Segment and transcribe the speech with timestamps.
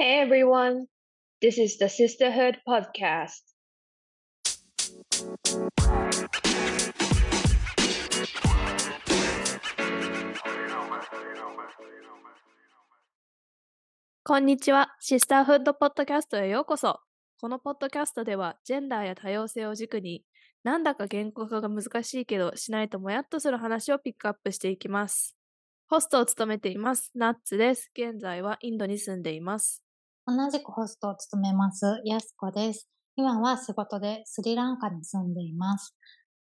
[0.00, 0.86] Hey everyone,
[1.42, 3.42] this is the Sisterhood Podcast.
[14.22, 14.94] こんにちは。
[15.00, 17.00] シスターフッドポッドキャストへようこそ。
[17.40, 20.22] このポッドキャストでは、ジェンダーや多様性を軸に、
[20.62, 25.36] なんだか言語化が難しいけど、しないともやっとする話をピックアップしていきます。
[25.88, 27.90] ホストを務めています、ナッツです。
[27.98, 29.87] 現在はインドに住んでいます。
[30.30, 32.86] 同じくホストを務めます、やすこです。
[33.16, 35.96] 今は仕事でスリランカに住んでいます。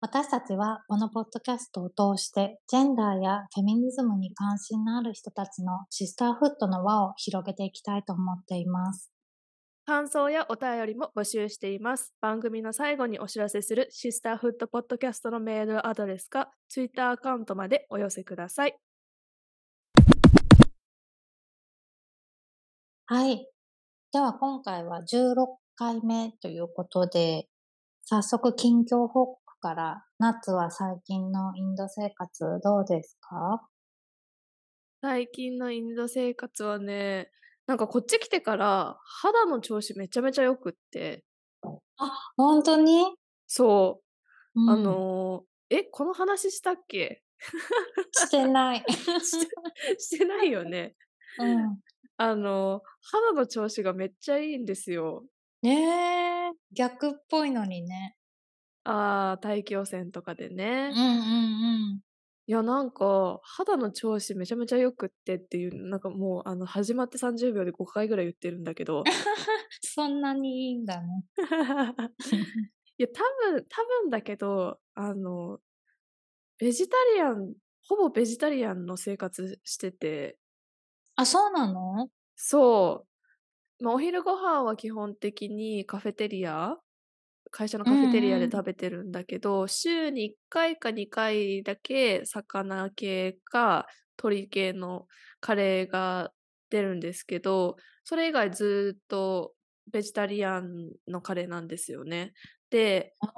[0.00, 9.12] 私たちはこのポッドキャストを通して、ジェンダーやフェミニズムに関心のある人たちのシスターフットの輪を広げていきたいと思っています。
[9.84, 12.14] 感想やお便りも募集しています。
[12.22, 18.74] 番組の最後にお知らせするシスターフッドポッドキャストのメールアドレスか、ツイッターアカウントまでお寄せください。
[23.04, 23.46] はい。
[24.16, 25.34] では今回は16
[25.74, 27.48] 回目ということで、
[28.00, 33.68] 早速近況報告から、ナッツは最近のインド生活どうですか？
[35.02, 37.30] 最近のインド生活はね、
[37.66, 41.22] なんかこっち来てから肌の調子めちゃめちゃ良くって、
[42.38, 43.04] 本当に、
[43.46, 44.00] そ
[44.54, 44.82] う、あうん。
[44.82, 47.22] のーえ、この話したっけ？
[48.16, 48.84] してない。
[50.00, 50.94] してないよね。
[51.38, 51.80] うん。
[52.16, 55.24] あのー肌の調子がめっちゃいいんですよ。
[55.62, 58.16] ねえ、逆っぽいのにね。
[58.84, 60.90] ああ、大気汚染とかでね。
[60.94, 62.00] うんうんうん。
[62.48, 69.02] いや、なんか、肌の調子めちゃめちゃ良くってっていう、なんかもう、あの、始まって30秒で5回ぐらい言ってるんだけど、
[69.82, 71.24] そんなにいいんだね。
[72.98, 75.58] いや、多分、多分だけど、あの、
[76.58, 77.54] ベジタリアン、
[77.88, 80.38] ほぼベジタリアンの生活してて、
[81.16, 82.10] あ、そうなの？
[82.36, 83.06] そ
[83.80, 86.78] う、まあ、お昼ご飯は基本的にカフェテリア、
[87.50, 88.50] 会社のカフェテリアでうん。
[88.50, 93.86] うん食べてるんだけど、週に1回か2回だけ魚系か
[94.18, 95.06] 鶏系の
[95.40, 96.32] カレーが
[96.70, 99.54] 出るんですけど、それ以外ずっと
[99.92, 102.34] ベジタリアンのカレーなんですよね。
[102.70, 103.30] で、あ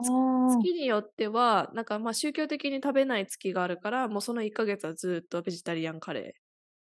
[0.46, 6.47] 月によっては、なんかまあ宗教的に食べない月があるから、もうその1ヶ月はずっとベジタリアンカレー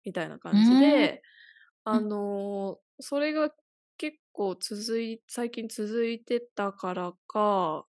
[0.06, 1.22] みたいな感じで、
[1.85, 3.51] あのーそれが
[3.97, 7.88] 結構続い、最近続いてたからか、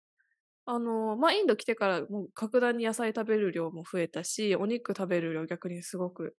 [0.67, 6.37] あのーまあインド来てからもう格段に野菜食べる量も増えたし、お肉食べる量逆にすごく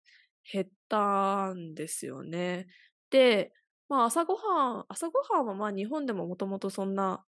[0.52, 2.68] 減ったんですよね。
[3.10, 3.52] で、
[3.88, 7.24] まあ朝ごはん、朝ごはんはまあ日本でももともとそんな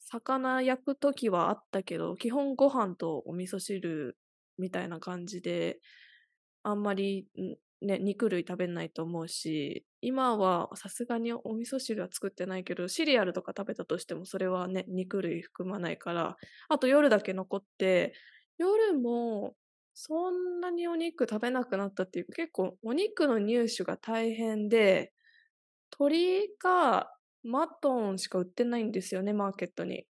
[0.00, 4.18] 魚焼く時はあったけど、基本ご飯とお味噌汁
[4.58, 5.80] みたいな感じで、
[6.64, 7.28] あんまり、
[7.82, 16.36] ね、肉類食べないと思うし、今はさすがにお味噌汁は作ってないけど、シリアルとか食べたとしてもそれはね、肉類含まないから、
[16.68, 18.14] あと夜だけ残って、
[18.58, 19.56] 夜も
[19.94, 25.12] そんなにお肉食べなくなったっていう、結構お肉の入手が大変で、
[25.98, 30.06] 鶏かマトンしか売ってないんですよね、マーケットに。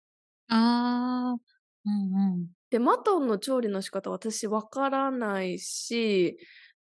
[0.49, 1.41] あー、
[1.85, 2.51] うんうん。
[2.69, 6.37] で、マトンの調理の仕方私わからないし、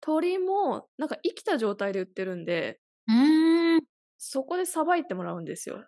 [0.06, 3.80] 鶏もなんか生きた状態で売ってるんで、うーん。
[4.18, 5.84] そこでさばいてもらうんですよ。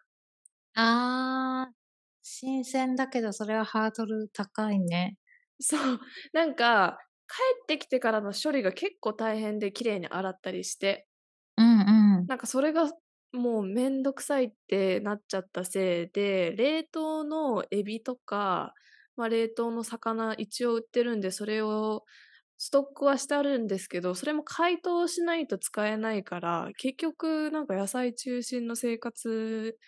[0.74, 1.74] あー、
[2.22, 5.16] 新鮮だけどそれはハードル高いね。
[5.60, 6.00] そう。
[6.32, 11.08] なんか、帰ってきてからの処理が結構大変で綺麗に洗ったりして、
[11.56, 11.80] うん
[12.18, 12.28] うん。
[12.28, 12.90] なんかそれが
[13.32, 18.74] もうめんどくさいってなっちゃったせいで、冷凍のエビとか、
[19.16, 22.04] まあ、冷凍の魚一応売ってるんで、それを
[22.58, 29.78] ストックはしてあるんですけど、それも解凍しないと使えないから、結局なんか野菜中心の生活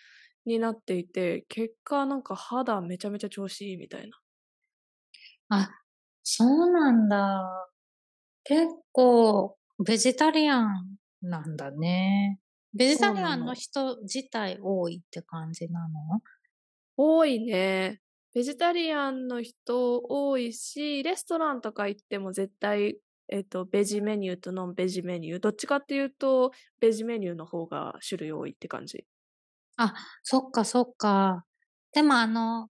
[0.45, 4.19] になっていて、結果なんか肌めちゃめちゃ調子いいみたいな。
[5.49, 5.69] あ、
[6.23, 7.69] そうなんだ。
[8.43, 12.39] 結構、ベジタリアンなんだね。
[12.73, 16.21] ベジタリアンの人自体多いって感じなの？
[16.97, 18.01] 多いね。
[18.35, 22.97] ベジタリアンの人多いし、レストランとか行っても絶対、
[23.29, 25.39] えっと、ベジメニューとノンベジメニュー。
[25.39, 26.51] どっちかっていうと、
[26.81, 29.05] ベジメニューの方が種類多いって感じ。
[29.77, 29.93] あ、
[30.23, 31.45] そっかそっか。
[31.93, 32.69] でもあの、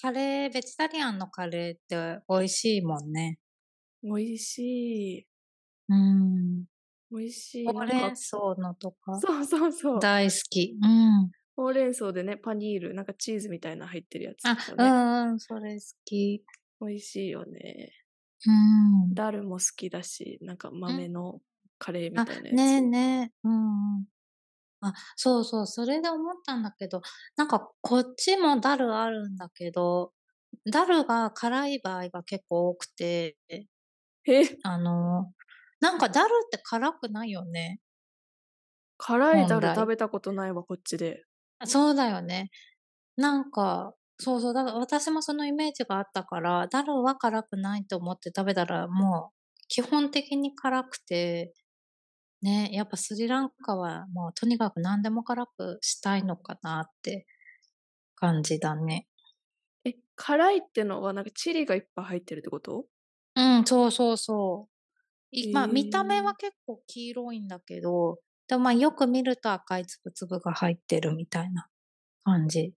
[0.00, 1.78] カレー、ベジタリアンのカレーっ
[2.18, 3.38] て美味しいもんね。
[4.02, 4.58] 美味し
[5.20, 5.26] い。
[5.88, 6.64] うん。
[7.10, 7.72] 美味しい。
[7.72, 9.22] ほうれん草のとか？
[9.22, 10.00] そうそうそう。
[10.00, 10.76] 大好き。
[10.82, 11.30] うん。
[11.56, 14.56] ほうれん草でね、パニール、なんかチーズみたいな入ってるやつね。
[14.78, 16.44] うんうん、それ好き。
[16.80, 17.92] 美味しいよね。
[18.46, 19.20] うん。
[19.20, 21.42] ダルも好きだし、なんか豆の
[21.78, 23.32] カレーみあたいなやつ。、ねえねえ。
[23.44, 24.06] うんうん。
[24.82, 27.02] あ、そうそう、それで思ったんだけど、
[27.36, 30.14] なんかこっちもダルあるんだけど、
[30.70, 33.36] ダルが辛い場合が結構多くて、
[34.26, 35.34] え、あの、
[35.80, 37.80] なんかダルって辛くないよね？
[38.98, 41.24] 辛いダル食べたことないわ、こっちで。
[41.62, 42.50] あそうだよね。
[43.16, 49.36] なんか、そうそう、だから私もそのイメージがあったから、ダルは辛くないと思って食べたらもう
[49.68, 51.54] 基本的に辛くて、
[52.42, 57.26] ね、やっぱスリランカはもうとにかく何でも辛くしたいのかなって
[58.16, 59.08] 感じだね。
[59.84, 62.86] え、辛いってのはなんかチリがいっぱい入ってるってこと？
[63.36, 65.36] うん、そうそうそう。
[65.36, 71.68] いまあ見た目は結構黄色いんだけど、でもまあよく見ると赤いつぶつぶが入ってるみたいな
[72.24, 72.74] 感じ。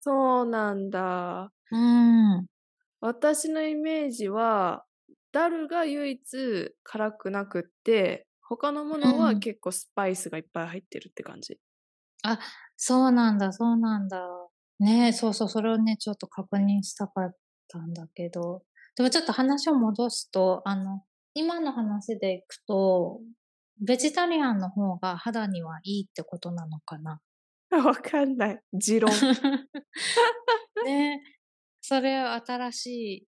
[0.00, 1.52] そうなんだ。
[1.70, 2.46] うん。
[3.00, 4.86] 私のイメージは、
[5.32, 11.58] ダルが唯一辛くなくって、他のものうんは結構スパイスがいっぱい入ってるって感じ。
[12.24, 12.38] あ、
[12.76, 14.48] そうなんだ、そうなんだ。
[14.78, 17.36] ねえそうそう、それをね、ちょっと確認したかっ
[17.68, 18.64] たんだけど。
[18.96, 21.04] でもちょっと話を戻すと、あの、
[21.34, 23.20] 今の話でいくと、
[23.84, 27.20] ベジタリアンの方が肌にはいいってことなのかな？
[27.84, 28.60] わかんない。
[28.72, 29.10] 持論。
[30.84, 31.32] ねえ
[31.80, 33.26] それは新しい。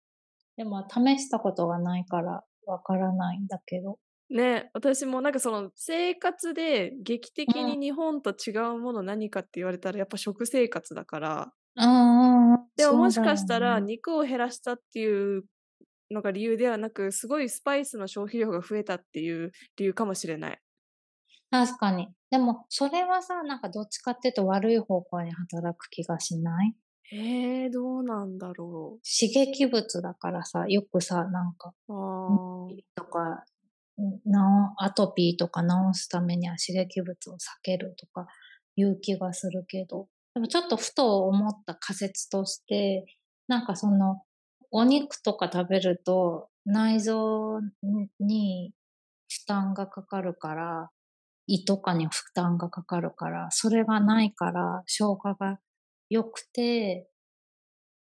[0.57, 3.97] でも試したことがないからわからないんだけど。
[4.29, 11.53] ね、私もなんかその生活で劇的うんに日本と違うもの何かって言われたらやっぱ食生活だから。
[11.75, 12.67] うん。
[12.75, 15.43] でももしかしたらね肉を減らしたっていう
[16.11, 20.59] のが理由ではなく、すごいスパイスの消費量が増えたっていう理由かもしれない。
[21.49, 22.09] 確かに。
[22.29, 26.73] でも、それはさ、なんかどっちかっていうと悪い方向に働く気がしない？
[27.13, 33.43] えー、どうなんだろ刺激物だからさ、よくさ、なんか、とか、
[34.25, 38.27] なおアトピーとか治すためには刺激物を避けるとか
[38.77, 43.03] いう気がするけど、でもちょっとふと思った仮説として、
[43.49, 44.21] なんかその、
[44.71, 47.59] お肉とか食べると内臓
[48.19, 48.73] に
[49.29, 50.91] 負担がかかるから、
[51.47, 55.59] 胃とかに負担がかかるから、それがないから消化が
[56.09, 57.09] 良くて、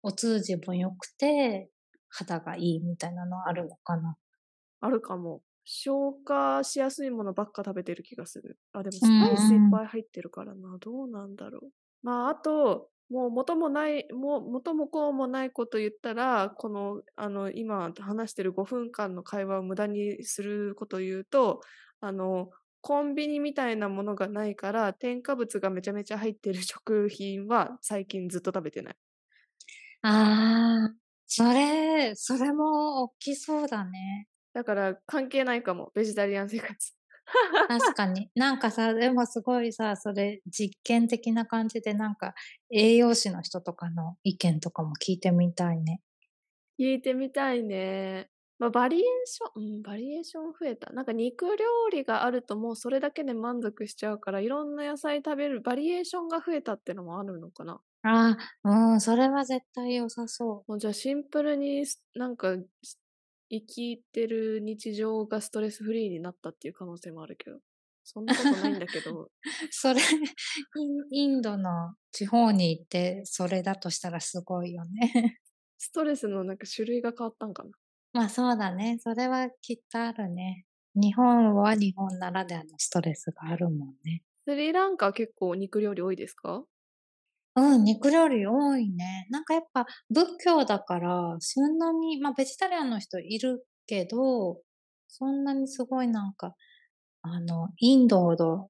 [0.02, 1.72] お通じも良くて、
[2.10, 4.18] 肌がいいみたいなのあるのかな。
[4.80, 5.44] あるかも。
[5.66, 8.58] 消化しやすいものばっか食べてる気がする。
[8.72, 10.78] あ、でもスうんパイスいっぱい入ってるからな。
[10.80, 11.72] どうなんだろう。
[12.04, 21.62] まあ、あと、もう元もない、もう元もこうもないこと言ったら、この、あの、今話してる5分間の会話を無駄にすることを言うと、
[22.02, 22.50] あの、
[22.82, 28.98] コンビニみたいなものがないから、添加物がめちゃめちゃ入ってる食品は最近ずっと食べてない。
[30.02, 30.96] ああ、
[31.26, 34.28] それ、それも大きそうだね。
[34.54, 36.97] だから関係ないかも、ベジタリアン生活。
[37.68, 38.30] 確かに。
[38.36, 42.34] なんかさ、でもすごいさ、それ実験的な感じでなんか
[42.72, 46.02] 栄養士の人とかの意見とかも聞いてみたいね。
[46.80, 48.30] 聞いてみたいね。
[48.60, 50.92] まあ、バリエーション、うん、バリエーション増えた。
[50.92, 57.82] なんか肉料理があるともうそれだけで満足しちゃうから、いろんな野菜食べるバリエーションが増えたってのもあるのかな。
[58.04, 63.00] ああ、うん、それは絶対良さそもうじゃあシンプルにすなんかす
[63.50, 67.60] 生きてる日常がストレスフリーになったっていう可能性もあるけど。
[68.04, 69.24] そんなことないんだけど。
[69.24, 69.32] う。
[69.72, 70.02] それ、
[71.12, 75.40] インドの地方に行ってそれだとしたらすごいよね。
[75.80, 77.72] ストレスのなんか種類が変わったんかな。
[78.14, 78.98] まあそうだね。
[79.00, 80.66] それはきっとあるね。
[80.96, 84.24] 日本は日本ならではのストレスがあるもんね。
[84.48, 86.66] スリランカは結構肉料理多いですか？
[87.58, 89.28] うん、肉料理多いね。
[89.32, 94.62] なんかやっぱ仏教だから、そんなに、まあベジタリアンの人いるけど、
[95.08, 96.54] そんなにすごいなんか、
[97.24, 98.70] あの、インドほど、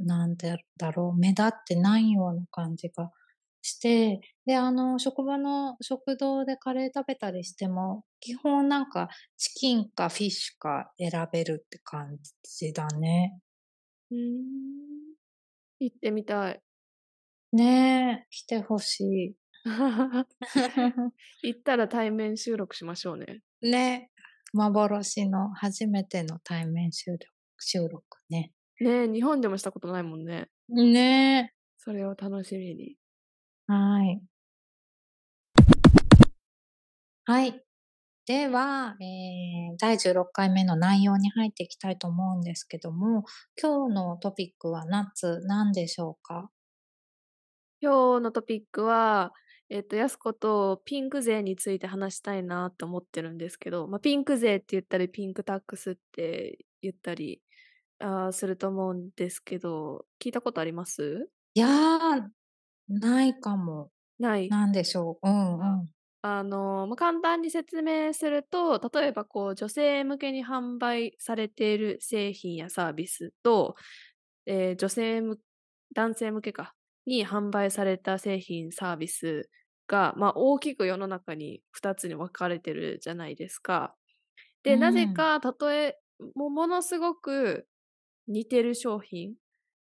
[0.00, 0.58] なんだ
[0.92, 3.10] ろう、目立ってないような感じが
[3.62, 9.08] して、で、あの、職場の食堂でカレー食べたりしても、基本なんか
[9.38, 13.40] チキンかフィッシュか選べるって感じだね。
[14.10, 15.14] うん。
[15.80, 16.62] 行ってみたい。
[17.52, 19.34] ねえ、来てほしい。
[21.42, 23.42] 行ったら対面収録しましょうね。
[23.60, 24.10] ね、
[24.52, 27.26] 幻の初めての対面収録
[27.58, 28.52] 収録ね。
[28.80, 30.48] ねえ、日本でもしたことないもんね。
[30.68, 32.96] ねそれを楽しみに。
[33.66, 34.22] はい。
[37.24, 37.62] はい。
[38.26, 43.24] では、えー、第16回目の内容に入っていきたいと思うんですけども、
[43.60, 46.50] 今日のトピックは夏何でしょうか？
[47.82, 49.32] 今日のトピックは、
[49.70, 57.40] えっと、やすことピンク税について話したいなと思ってるんですけど、まあ、ピンク税って言ったり、ピンクタックスって言ったり、
[57.98, 61.30] あーすると思うんですけど、聞いたことあります？
[61.54, 62.22] いやー、
[62.88, 63.90] ないかも。
[64.18, 64.48] ない？
[64.48, 65.28] なんでしょう？
[65.28, 65.86] うんうん。
[66.22, 73.74] あの、まあ、簡単に説明すると、例えばこう、女性向けに販売されている製品やサービスと、
[74.44, 75.38] えー女性向、
[75.94, 76.74] 男性向けか、
[77.10, 79.50] に販売された製品、サービス
[79.88, 83.96] が、まあ、大きく世の中に2つに分かれてるじゃないですか。
[84.62, 85.96] で、なぜか、たとえ、
[86.34, 87.66] もうものすごく
[88.28, 89.34] 似てる商品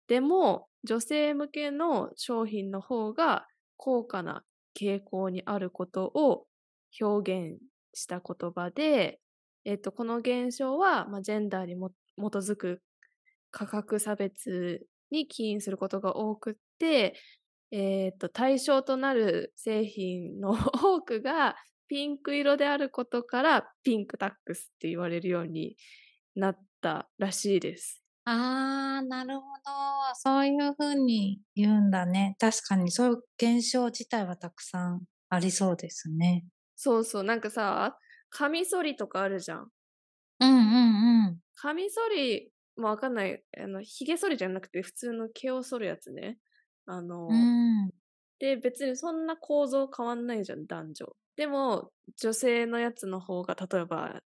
[0.08, 4.44] でも、女性向けの商品の方が高価な
[4.78, 6.46] 傾向にあることを
[7.00, 7.60] 表現
[7.94, 9.20] した言葉で、
[9.64, 12.82] えっと、この現象は、まあ、ジェンダーにも基づく
[13.50, 16.58] 価格差別に起因することが多く
[17.70, 20.52] えっと、対象となる製品の
[20.82, 21.56] 多くが
[21.88, 25.76] ピンク色であることからピンクタックスって言われるように
[26.34, 28.02] なったらしいです。
[28.24, 30.14] あー、なるほど。
[30.14, 32.36] そういうふうに言うんだね。
[32.40, 36.44] 確かにそういう現象自体はたくさんありそうですね。
[36.76, 37.98] そうそう、なんかさ、
[38.30, 39.72] カミソリとかあるじゃん。
[40.40, 41.40] うんうんうん。
[41.54, 43.44] カミソリ、まあ、わかんない。
[43.58, 46.38] あの、髭剃りじゃなくて普通の毛を剃るやつね。
[46.86, 47.34] あの、う
[47.86, 47.90] ん。
[48.38, 51.16] で、別にそんな構造変わんないじゃん、男女。
[51.36, 54.22] でも、女性のやつの方が、例えば、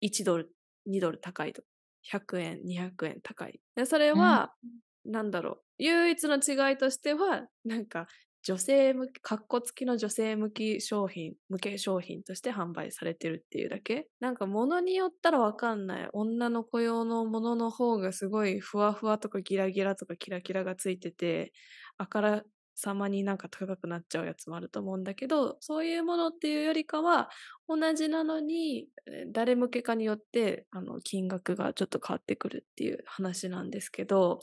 [0.00, 0.54] 1ドル、
[0.86, 1.62] 2ドル高いと。
[2.02, 3.60] 100円、200円高い。
[3.76, 4.54] でそれは、
[5.04, 5.64] なんだろう。
[5.78, 8.08] 唯一の違いとしては、なんか、
[8.42, 14.08] 女性向き、かっこ付きの女性向き商品、向け商品として販売されてるっていうだけ？
[14.20, 16.08] なんか物によったらわかんない。
[16.12, 21.52] 女の子用のものの方がすごいふわふわとかギラギラとかキラキラがついてて、
[21.98, 22.42] あから
[22.74, 27.28] さまになんか高くなっちゃうやつもあると思うんだけど、そういうものっていうよりかは、
[27.68, 28.88] 同じなのに、
[29.30, 34.40] 誰向けかによって、あの、金額がちょっと変わってくるっていう話なんですけど、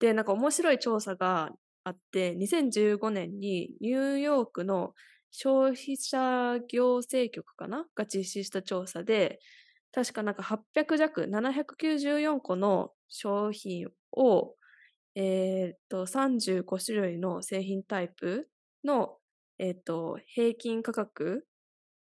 [0.00, 1.50] で、なんか面白い調査が
[1.88, 4.94] あって、2015年にニューヨークの
[5.30, 7.86] 消費者行政局かな？
[7.94, 9.40] が実施した調査で、
[9.92, 14.54] 確かなんか800弱、794個の商品を、
[15.14, 18.48] えーっと、35種類の製品タイプ
[18.84, 19.16] の、
[19.58, 21.46] えーっと、平均価格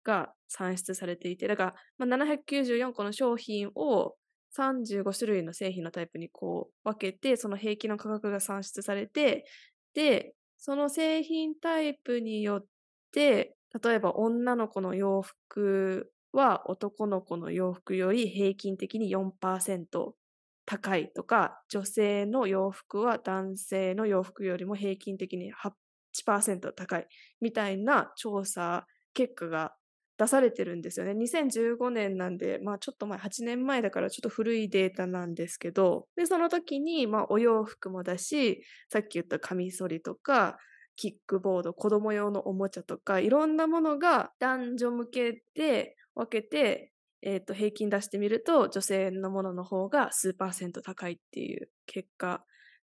[0.04, 4.16] が算出されていて、だから、まあ、794個の商品を
[4.56, 9.44] 35種類の製品のタイプにこう分けて、その平均の価格が算出されて、
[9.96, 12.66] で、その製品タイプによっ
[13.12, 20.12] て、例えば女の子の洋服は男の子の洋服より平均的に4%
[20.66, 27.06] 高いとか、女性の洋服は男性の洋服よりも平均的に8%高い
[27.40, 29.72] みたいな調査結果が
[30.18, 31.12] 出されてるんですよね。
[31.12, 40.58] 2015年なんで、まあちょっと前、8年前だからちょっと古いデータなんですけど、で、その時に、まあお洋服もだし、さっき言ったカミソリとか、
[40.96, 46.92] キックボード、子供用のおもちゃとか、いろんなものが男女向けで分けて、
[47.22, 52.44] えっ、と、平均出してみると、女性のものの方が数パーセント高いっていう結果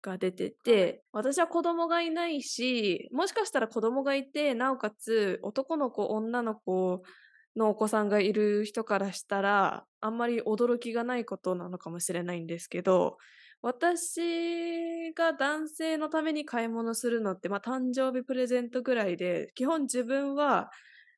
[0.06, 7.02] が出てて、私は子供がいないし、もしかしたら子供がいて、なおかつ男の子、女の子
[7.56, 13.18] のお子さんがいる人からしたら、あんまり驚きがないことなのかもしれないんですけど、
[13.62, 20.70] 私が男性のために買い物するのって、まあ誕生日プレゼントぐらいで、基本自分は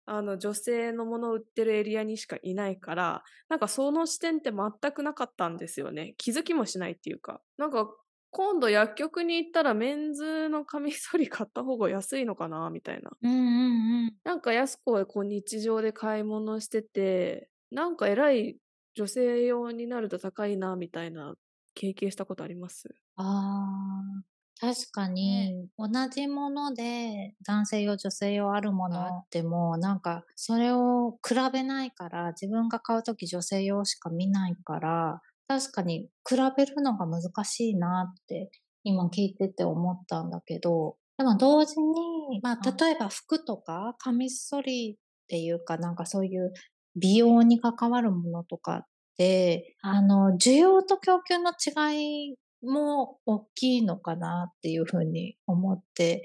[0.07, 6.15] あの女性のものを売ってるエリアにしかいないから、なんかその視点って全くなかったんですよね。
[6.17, 7.43] 気づきもしないっていうか。
[7.59, 7.91] なんか
[8.31, 12.69] 今度薬局に行ったらメンズのカミソリ買った方が安いのかな？
[12.71, 13.11] みたいな。
[13.23, 14.19] うんうんうん。
[14.25, 18.59] なんか安子はこう日常で買い物してて、なんか偉い
[18.95, 21.35] 女性用になると高いなみたいな
[21.75, 22.89] 経験したことあります？
[23.17, 24.25] ああ、
[24.61, 38.51] 確かに、同じもので男性用、女性用あるものあっても、なんかそれを比べないから、自分が買うとき女性用しか見ないから、確かに比べるのが難しいなって
[38.85, 46.53] 今聞いてて思ったんだけど、でも同時に、まあ例えば服とかカミソリっていうかなんかそういう
[46.97, 48.87] 美容に関わるものとかっ
[49.17, 56.25] て、あの、需要と供給の違いも大きいのかなっていうふうに思って、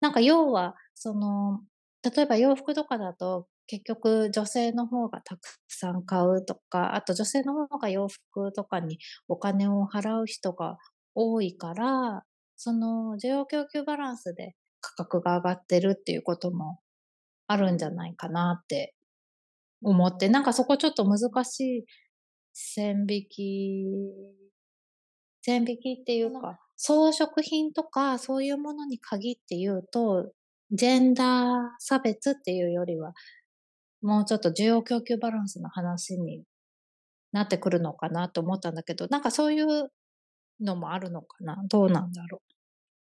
[0.00, 1.62] なんか要は、その、
[2.04, 10.78] 例えば洋服とかだと結局女性の方がたくさん買うとか、あと女性の方が洋服とかにお金を払う人が
[11.14, 12.22] 多いから、
[12.56, 16.80] その需要供給バランスで価格が上がってるっていうことも
[17.46, 18.94] あるんじゃないかなって
[19.82, 21.84] 思って、なんかそこちょっと難しい
[22.52, 23.86] 線引き
[25.42, 30.32] 全引きっていうか、装飾品とかそういうものに限って言うと、
[30.70, 33.12] ジェンダー差別っていうよりは、
[34.02, 36.44] もうちょっと需要供給バランスの話に
[37.32, 39.92] なってくるのかなと思ったんだけど、なんかそういう
[40.60, 41.56] のもあるのかな？
[41.68, 42.52] どうなんだろう？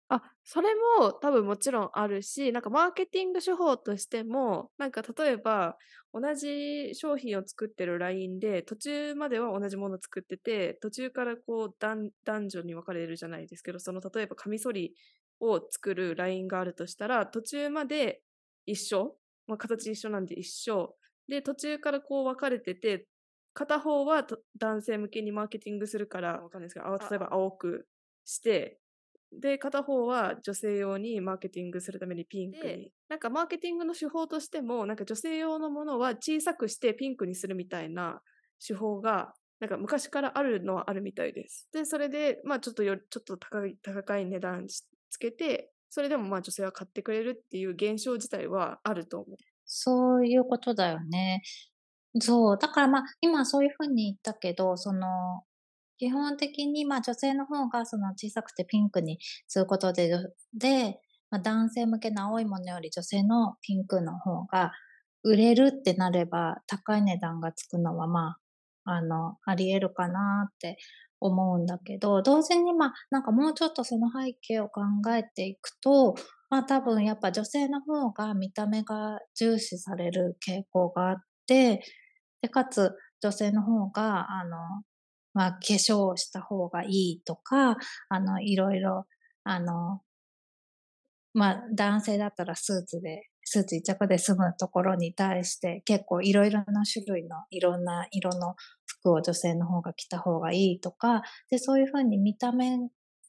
[0.09, 5.79] あ、それも多分もちろんあるし、なんかマーケティング手法としても、なんか例えば
[6.12, 14.95] 同じ商品を作ってるラインで途中までは同じもの作ってて、途中からこう男男女に分かれるじゃないですけど、その例えばカミソリ
[15.41, 18.23] を作るラインがあるとしたら、途中まで
[18.67, 20.97] 一緒、まあ、形一緒なんで一緒。
[21.29, 23.09] で、途中からこう分かれてて、
[23.53, 24.27] 片方は
[24.59, 27.89] 男性向けにマーケティングするから、わかんないですけど、例えば青く
[28.25, 28.81] して、
[29.33, 32.93] で、片方は女性用にマーケティングするためにピンクに。
[33.09, 38.23] なんかマーケティングの手法としても、なんか女性用のものは小さくしてピンクにするみたいな
[38.65, 41.69] 手法が、なんか昔からあるのはあるみたいです。
[41.73, 49.37] で、それで、まあちょっとよ、ちょっと高い、高い値段つけて、それでもまあ女性は買ってくれるっていう現象自体はあると思う。
[49.65, 51.41] そういうことだよね。
[52.21, 52.59] そう。
[52.59, 55.45] だからまあ、今そういうふうに言ったけど、その、
[55.99, 60.11] 基本的に、まあ女性の方がその小さくてピンクにすることで、
[60.53, 64.73] で、まあ、男性向けの青いものより女性のピンクの方が
[65.23, 68.39] 売れるってなれば高い値段がつくのはまあ、
[68.85, 70.79] あの、あり得るかなって
[71.21, 74.83] 思うんだけど、同時にまあなんかもうちょっとその背景を考
[75.14, 76.14] えていくと、
[76.50, 81.83] まあ多分やっぱ女性の方が見た目が重視される傾向があって、
[82.43, 84.59] で、かつ女性の方が、あの、
[85.35, 87.76] まあ、化粧をした方がいいとか、
[88.09, 89.07] あの、いろいろ、
[89.45, 90.03] あの、
[91.35, 98.55] まあ、男性だったらスーツで、スーツ一着で済むところに対して結構いろいろな種類のいろんな色の
[98.87, 102.79] 服を女性の方が着た方がいいとか、で、そういうふうに見た目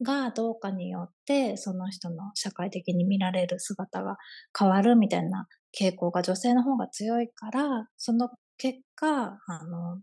[0.04, 4.18] がどうかによってその人の社会的に見られる姿が
[4.58, 5.48] 変わるみたいな
[5.78, 10.00] 傾向が女性の方が強いから、その結果、あの、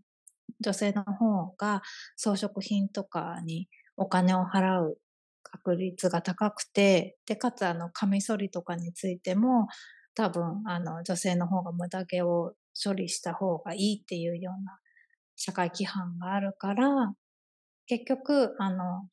[0.61, 1.81] 女性の方が
[2.15, 4.97] 装飾品とかにお金を払う
[5.43, 9.67] 確率が高くて、で、かつあの、カミソリとかについても、
[10.15, 14.79] 多分、あの、女性の方が無駄毛を処理した方がいいっていうような
[15.35, 17.13] 社会規範があるから、
[17.87, 19.07] 結局、あの、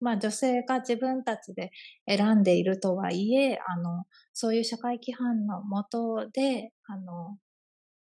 [0.00, 1.70] まあ女性が自分たちで
[2.08, 7.36] 選んでいるとはいえ、あの、そういう社会規範のもとで、あの、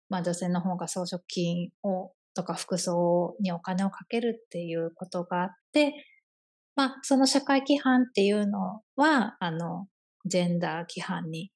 [0.09, 5.93] まあ女性の方が装飾品をとか服装にお金をかけるっていうことがあって、
[6.75, 9.87] まあ、その社会規範っていうのは、あの、
[10.25, 11.51] ジェンダー規範に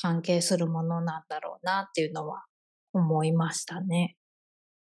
[0.00, 2.44] 関係するものなんだろうなっていうのは
[2.92, 4.16] 思いましたね。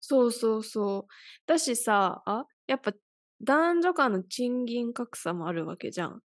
[0.01, 1.12] そうそうそう。
[1.47, 2.92] だしさ、あやっぱ
[3.42, 6.23] 男女間の賃金格差もあるわけじゃん。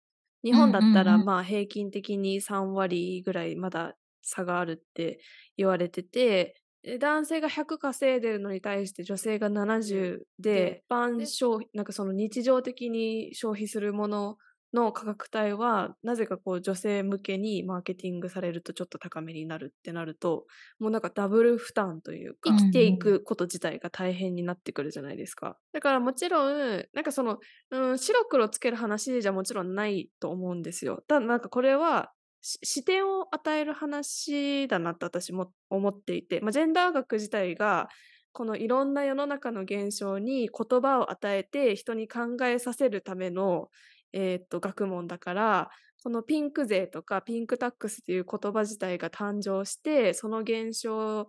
[0.44, 5.20] 日本だったらまあ平均的に3割ぐらいまだ差があるって
[5.56, 6.54] 言われてて、
[7.00, 14.36] 男性が100稼いでるのに対して女性が70で、一般消費、なんかその日常的に消費するもの
[14.76, 20.46] の価格帯は、なぜかこう女性向けにマーケティングされるとちょっと高めになるってなると、
[20.78, 25.58] もうなんかダブル負担というか、生きていくこと自体が大変になってくるじゃないですか。
[25.72, 27.38] だからもちろん、なんかその、
[27.70, 31.02] うん、白黒つける話じゃもちろんないと思うんですよ。
[31.08, 32.12] ただなんかこれは
[32.42, 37.88] 視点を与える話だなって私も思っていて、まあ、ジェンダー学自体が
[38.36, 43.70] このいろんな世の中の現象に言葉を与えて人に考えさせるための、
[44.18, 45.70] えー、っと学問だから
[46.02, 51.28] このピンク税とかピンクタックスっていう言葉自体が誕生してその現象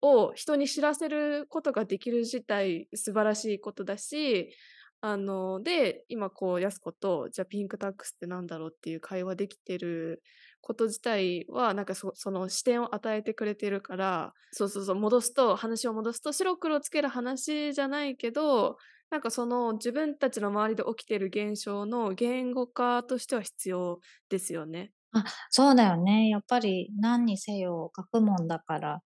[0.00, 4.54] を人に知らせることができる自体素晴らしいことだし
[5.00, 10.22] あので今こうやす子とじゃあピンクタックスってなんだろうっていう会話できてる
[10.60, 18.76] こと自体はなんかその視点を与えてくれてるからそうそうそう戻すと話を戻すと白黒つける話じゃないけど
[19.10, 24.92] なんかその自分たちの周りで起きてる現象の言語化としては必要ですよね。
[25.12, 26.28] あそうだよね。
[26.28, 29.02] やっぱり何にせよ学問だから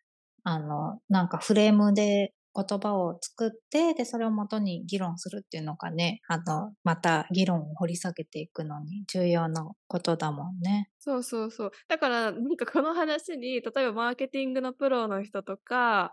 [0.44, 10.90] あのなんかフレームで言葉を作って、で、それをもとに議論するっていうのがね、あの、また議論を掘り下げていくのに重要なことだもんね。
[10.98, 11.70] そうそうそう。
[11.88, 16.12] だから、なんかこの話に、例えばマーケティングのプロの人とか、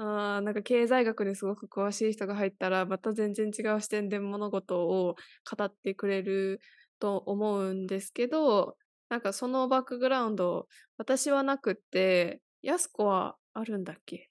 [0.00, 5.16] あなんか経済学にすごく詳しい人が入ったら、また全然違う視点で物事を
[5.58, 6.60] 語ってくれる
[7.00, 8.76] と思うんですけど、
[9.08, 14.30] なんかそのバックグラウンド、私はなくって、やす子はあるんだっけ？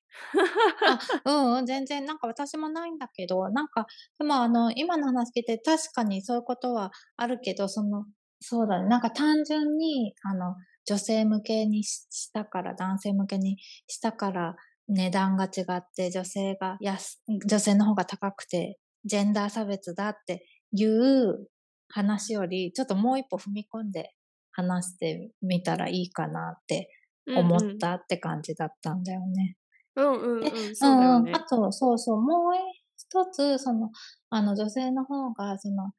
[0.85, 3.87] あ、 うんうん、全然、なんか私もないんだけど、なんか、
[4.19, 8.05] でもあの、今の話聞いて確かにそういうことはあるけど、その、
[8.41, 14.55] そうだね、なんか単純に、あの、女性向けにしたから、男性向けにしたから、
[14.87, 21.47] 値段が違って、女性が安、女性の方が高くて、ジェンダー差別だっていう
[21.89, 24.13] 話より、ちょっともう一歩踏み込んで
[24.51, 26.89] 話してみたらいいかなって
[27.35, 29.57] 思ったって感じだったんだよね。
[30.81, 31.35] うんうんうん。
[31.35, 32.53] あと、そうそう、もう
[32.97, 33.91] 一つ、その、
[34.29, 35.91] あの、女性の方が、その、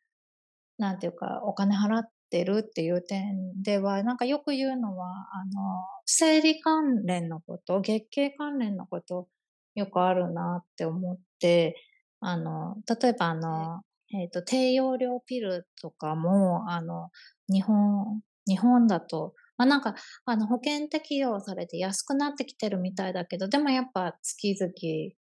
[0.78, 9.28] なんていうか、お金払ってるっていう点では、なんかよく言うのは、あの、生理関連のこと、月経関連のこと、
[9.74, 11.76] よくあるなって思って、
[12.20, 17.10] あの、例えばあの、えっ、ー、と、低用量ピルとかも、あの、
[17.48, 24.72] 日本、日本だと、まあなんか、あの、保険適用されて安くなってきてるみたいだけど、でもやっぱ月々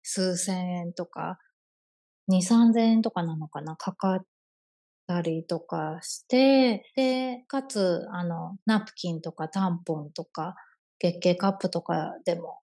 [0.01, 1.37] 数千円とか、
[2.29, 4.25] 2、3000円とかなのかな、かかっ
[5.07, 10.55] たりとかして、で、かつ、あの、ナプキンとかタンポンとか、
[10.99, 12.59] 月経カップとかでも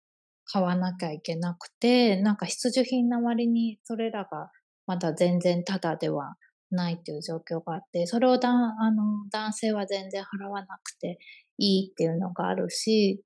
[0.44, 4.51] 買わなきゃいけなくて、なんか必需品な割にそれらが
[4.87, 6.37] まだ全然タダでは
[6.70, 11.18] ないっていう状況があって、それをだあの男性は全然払わなくて
[11.59, 13.22] いいっていうのがあるし、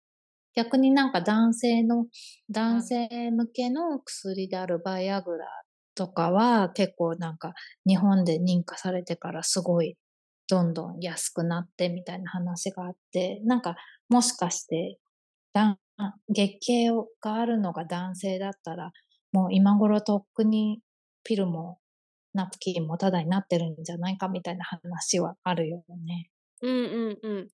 [0.54, 2.06] 逆になんか男性の、
[2.50, 5.46] 男性向けの薬であるバイアグラ
[5.94, 7.54] とかは結構なんか
[7.86, 9.96] 日本で認可されてからすごい
[10.48, 13.76] どんどん安くなってみたいな話があって、なんか
[14.08, 14.98] もしかして
[16.28, 18.92] 月経があるのが男性だったら
[19.32, 20.80] もう今頃とっくに
[21.24, 21.78] ピルも
[22.34, 26.30] ナプキンもタダになってるんじゃないかみたいな話はあるよね。
[26.62, 27.48] うんうんうん。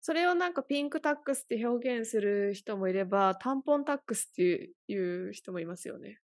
[0.00, 6.18] それをなんかピンクタックスって表現する人もいれば、タンポンタックスっていう人もいますよね。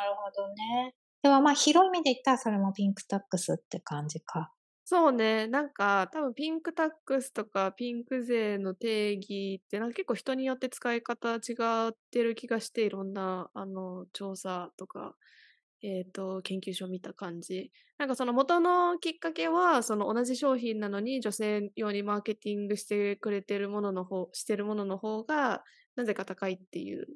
[0.00, 0.94] なるほどね。
[1.22, 4.52] ではまあ広い意味で言ったらそれもピンクタックスって感じか。
[4.84, 5.48] そうね。
[5.48, 11.38] なんか多分ピンクタックスとかピンク税の定義ってなんか結構人によって使い方違
[11.88, 15.16] ってる気がしていろんなあの調査とか
[15.82, 17.70] えっ、ー、と、研究所を見た感じ。
[17.98, 25.62] なんかその元のきっかけは、その同じ商品なのに女性用にマーケティングしてくれてるものの方、してるものの方が、
[25.94, 27.06] なぜか高いっていう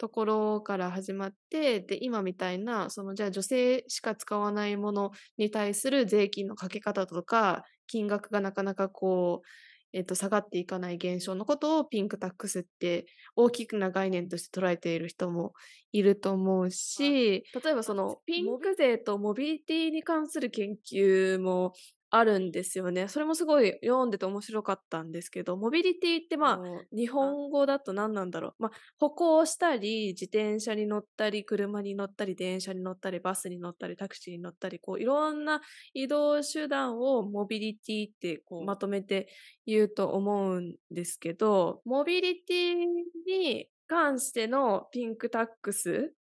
[0.00, 9.46] ところから始まって、で、今みたいな、そのじゃあ女性しか使わないものに対する税金のかけ方とか、金額がなかなかこう、
[9.92, 13.04] えっと、下がっていかない現象のことをピンクタックスって
[13.36, 15.52] 大きな概念として捉えている人も
[15.92, 21.74] いると思うし、例えばそのピンク税とモビリティに関する研究も
[22.10, 23.06] あるんですよね。
[23.08, 26.60] それもすごい読んでて面白かったんですけど、モビリティってまあ、
[26.96, 28.54] 日本語だと何なんだろう。
[28.58, 35.60] まあ、歩行したり、自転車に乗ったり、車に乗ったり、電車に乗ったり、バスに乗ったり、タクシーに乗ったり、こう、いろんな
[35.94, 39.28] 移動手段をモビリティってこうまとめて
[39.66, 42.86] 言うと思うんですけど、モビリティ
[43.26, 46.12] に関しての pink tax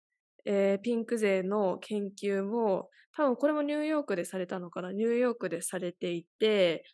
[0.44, 6.84] えー、ピンク税の研究も、多分これもニューヨークでされたのかなニューヨークでされていて、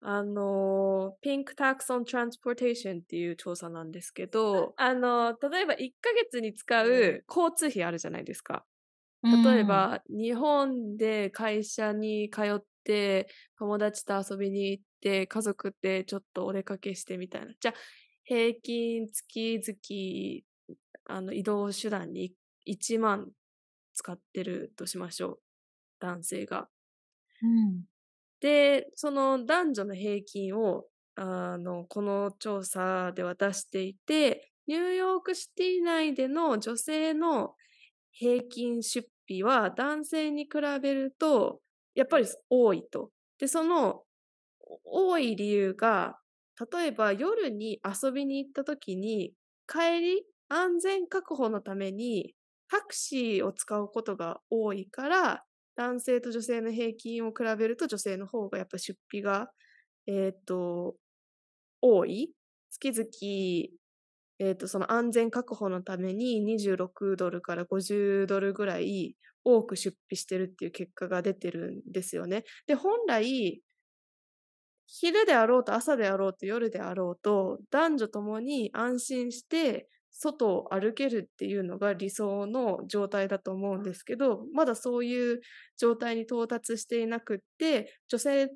[0.00, 8.64] あの、 pink tax on transportation っていう調査なんですけど、あの、例えば1ヶ月に使う交通費あるじゃないですか。
[9.44, 17.52] 例えば、日本で会社に通って、友達と遊びに行って、家族でちょっとお出かけしてみたいな。
[17.60, 17.74] じゃあ、
[18.24, 22.32] 平均月々、あの、移動手段に1
[22.98, 23.30] 万
[23.94, 25.40] 使ってるとしましょう。
[26.00, 26.68] 男性が。
[27.42, 27.84] うん、
[28.40, 37.54] で、その男女の平均を、あの、この調査では出していて、ニューヨークシティ内での女性の
[38.12, 40.50] 平均出費は男性に比
[40.82, 41.60] べると、
[41.94, 43.10] やっぱり多いと。
[43.38, 44.04] で、その
[44.84, 46.18] 多い理由が、
[46.72, 49.34] 例えば夜に遊びに行った時に、
[49.66, 52.34] 帰り、安全確保のために
[52.70, 55.44] タクシーを使うことが多いから、
[55.76, 59.50] 男性と女性の平均を比べると女性の方がやっぱ出費が、
[60.06, 60.96] えっ、ー、と、
[61.80, 62.32] 多い。
[62.70, 63.08] 月々、
[64.40, 72.44] えっ、ー、と、その安全確保のために26ドルから50ドルぐらい多く出費してるっていう結果が出てるんですよね。
[72.66, 73.62] で、本来、
[74.88, 85.40] 昼であろうと朝であろうと夜であろうと男女ともに安心して外を歩けるっていうのが理想の状態だと思うんですけど、まだそういう
[85.78, 88.48] 状態に到達していなくって、女性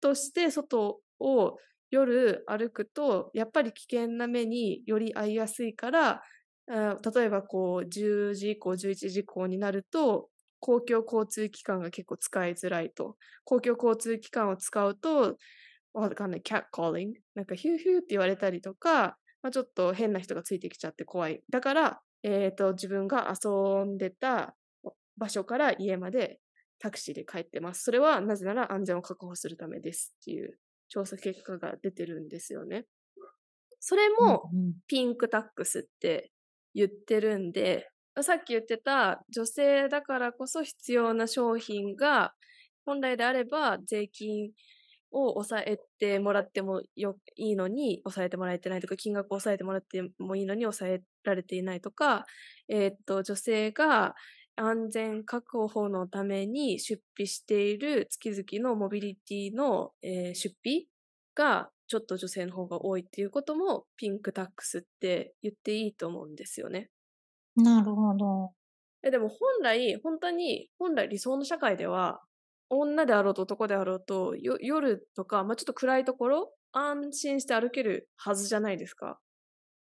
[0.00, 1.58] として外を
[1.90, 6.22] 夜歩くと、やっぱり危険な目により遭いやすいから、
[6.66, 10.30] 例えばこう10時以降、11時以降になると、
[10.60, 13.16] 公共交通機関が結構使いづらいと。
[13.44, 15.36] 公共交通機関を使うと、
[15.92, 21.42] わかんない、キャットコーリング、なんかヒューヒューって言われたりとか、まあ、ちょっと変な人がついてきちゃって怖い。
[21.50, 24.56] だから、えっ、と、自分が遊んでた
[25.18, 26.40] 場所から家まで
[26.78, 27.82] タクシーで帰ってます。
[27.82, 32.86] それはなぜなら安全を確保するためですっていう調査結果が出てるんですよね。
[33.80, 34.50] それも
[34.88, 36.32] ピンクタックスって
[36.74, 37.90] 言ってるんで、
[38.22, 42.32] さっき言ってた女性だからこそ必要な商品が
[42.86, 44.52] 本来であれば税金
[45.14, 52.26] を抑えてもらってもよいいのに抑えてもらえてないとか金額を抑えてもらってもいいのに抑えられていないとか、
[52.68, 54.14] えーっと女性が
[54.56, 60.88] 安全確保のために出費している月々のモビリティの、えー出費
[61.34, 66.90] がちょっと女性の方が多いっていうこともピンクタックスって言っていいと思うんですよね。
[67.56, 68.54] なるほど。
[69.02, 72.22] えでも本来、本当に、本来理想の社会では、
[72.70, 79.20] 女であろうと男であろうと、よ夜とか、まあ、ちょっと暗いところ、安心して歩けるはずじゃないですか。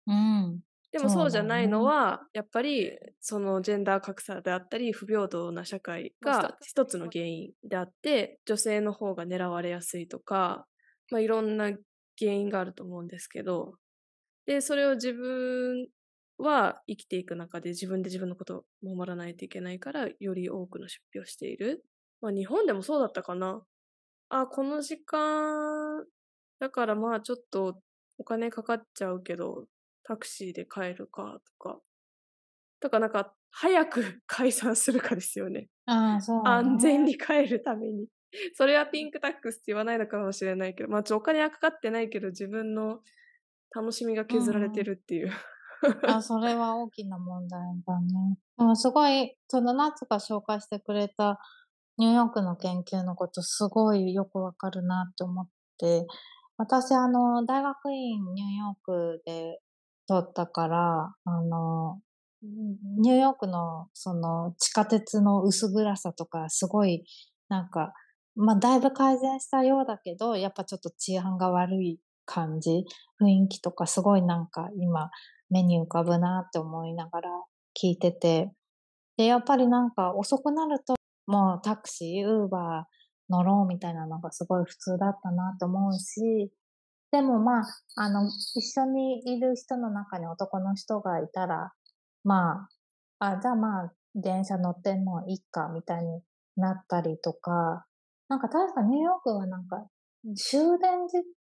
[0.05, 0.63] うん。
[0.91, 10.65] でもそうじゃないねのは、やっぱり、そのジェンダー格差であったり、不平等な社会が一つの原因であって、女性の方が狙われやすいとか、
[11.11, 11.65] まあ、いろんな
[12.17, 13.75] 原因があると思うんですけど、
[14.45, 15.89] で、それを自分
[16.37, 21.85] は生きていく中で自分で自分のことを守らないといけないから、より多くの出費をしている。
[22.21, 23.63] まあ、日本でもそうだったかな。
[24.29, 26.05] あ、この時間、
[26.59, 27.81] だからまあちょっと
[28.17, 29.65] お金かかっちゃうけど、
[30.03, 31.79] タクシーで帰るかとか。
[32.79, 35.69] とかなんか、早く 解散するかですよね。
[35.85, 36.49] ああ、そう、ね。
[36.49, 38.07] 安全に帰るために。
[38.55, 43.01] それはピンクタックスって言わないのかもしれないけど、まあちょお金はかかってないけど、自分の
[43.73, 45.31] 楽しみが削られてるっていう。
[46.07, 48.37] あ、それは大きな問題だね。
[48.57, 51.39] でもすごい、その夏が紹介してくれた
[51.97, 55.47] ニューヨークの研究のことすごいよくわかるなって思っ
[55.79, 56.05] て、
[56.57, 59.59] 私あの、大学院ニューヨークで
[60.07, 61.99] 取ったから、あの、
[62.99, 67.03] ニューヨークのその地下鉄の薄暗さとかすごい
[67.49, 67.93] なんか、
[68.35, 72.85] まあだいぶ改善したようだけど、やっぱちょっと治安が悪い感じ、
[73.21, 75.09] 雰囲気とかすごいなんか今
[75.49, 77.29] 目に浮かぶなって思いながら
[77.81, 78.51] 聞いてて。
[79.17, 80.96] で、やっぱりなんか遅くなると
[81.27, 86.51] もうタクシー、ウーバー乗ろうみたいなのがすごい普通だったなと思うし、
[87.11, 87.63] でもまあ、
[87.95, 91.71] あの、一緒にいる人の中に男の人がいたら、
[92.23, 92.67] ま
[93.19, 96.21] あ、あ、じゃあまあ、電車乗ってんのいいか、みたいに
[96.55, 97.85] なったりとか、
[98.29, 99.85] なんか確かニューヨークはなんか、
[100.35, 101.03] 終電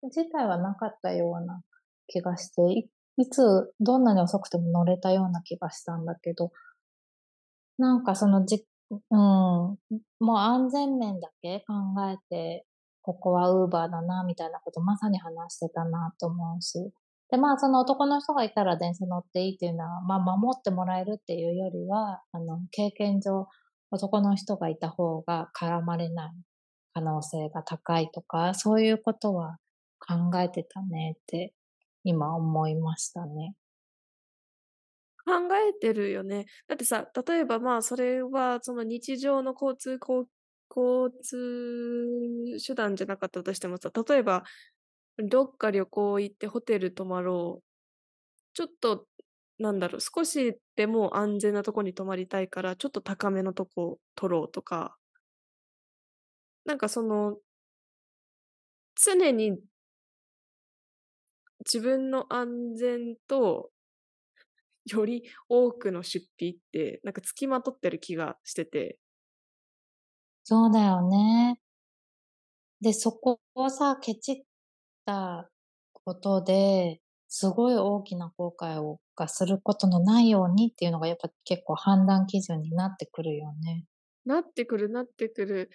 [0.04, 1.62] 自体はなかったような
[2.08, 6.52] 気がして、いいつ、どんなに遅くても乗れたような気がしたんだけど、
[7.78, 9.78] なんかそのじ、うん、も
[10.20, 11.74] う安全面だけ考
[12.10, 12.66] えて、
[13.02, 16.92] ここはウーバーだな、みたいなことまさに話してたなと思うし。
[17.30, 23.48] で、まあその男の人がいたら電車乗っていいっていうのは、まあ守ってもらえるっていうよりは、あの、経験上
[23.92, 26.32] 男の人がいた方が絡まれない
[26.94, 29.58] 可能性が高いとか、そういうことは
[30.00, 31.54] 考えてたねって
[32.04, 33.56] 今思いましたね。
[35.26, 35.34] 考
[35.70, 36.46] えてるよね。
[36.68, 40.00] だってさ、例えばまあそれはその日常の交通、
[40.70, 44.44] 交通手段じゃなかったとしてもさ、例えば
[45.20, 47.66] どっか旅行行ってホテル泊まろう。
[48.54, 49.08] ちょっと、
[49.60, 54.98] なんだろう、少しでも安全なとこに泊まりたいから、ちょっと高めのとこ取ろうとか。
[56.66, 57.38] なんかその、
[58.96, 59.60] 常に
[61.66, 63.72] 自分の安全と
[64.86, 68.98] より多くの出費って、なんか付きまとってる気がしてて。
[70.46, 71.58] そうだよね。
[72.82, 74.44] で、そこをさ、ケチっ
[75.06, 75.50] た
[75.94, 83.86] ことで、すごい大きな後悔をがすることのないようにっていうのがやっぱ結構判断基準になってくるよね。
[84.26, 85.70] なってくる、なってくる。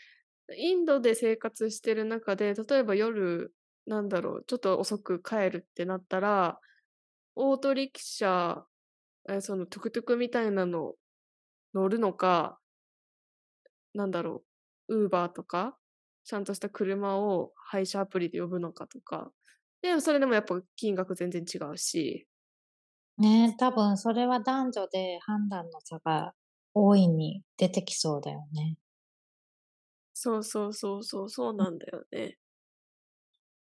[0.57, 3.55] インドで生活してる中で、例えば夜、
[3.87, 6.59] なんだろう、ちょっと遅く帰るってなったら、
[7.37, 8.63] オートリキシャ、
[9.29, 10.95] えそのトゥクトゥクみたいなの
[11.75, 12.61] 乗るのか、
[13.95, 14.45] なんだろ
[14.89, 15.77] う、ウーバーとか、
[16.25, 19.33] ちゃんとした車を配車アプリで呼ぶのかとか。
[19.83, 22.27] で、それでもやっぱ金額全然違うし。
[23.19, 26.35] ね多分それは男女で判断の差が
[26.75, 28.77] 大いに出てきそうだよね。
[30.13, 32.37] そうそうそうそう、そうなんだよね。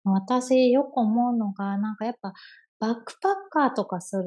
[0.05, 2.33] 私よく思うのが、なんかやっぱ
[2.79, 4.25] バックパッカーとかする